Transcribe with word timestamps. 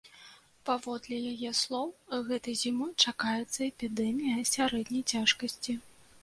Паводле 0.67 1.17
яе 1.31 1.51
слоў, 1.63 1.87
гэтай 2.29 2.55
зімой 2.63 2.91
чакаецца 3.05 3.59
эпідэмія 3.69 4.49
сярэдняй 4.55 5.03
цяжкасці. 5.15 5.79